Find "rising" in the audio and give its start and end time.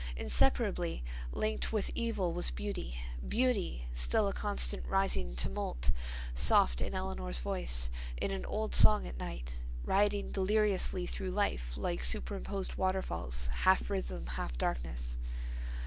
4.87-5.35